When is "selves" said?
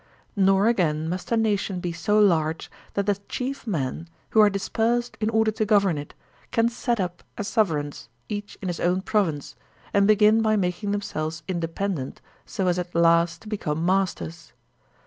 11.01-11.43